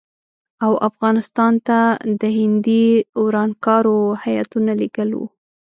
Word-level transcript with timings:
او 0.65 0.71
افغانستان 0.89 1.53
ته 1.67 1.79
د 2.21 2.23
هندي 2.37 2.85
ورانکارو 3.23 3.99
هیاتونه 4.23 4.71
لېږل 4.81 5.09
وو. 5.15 5.25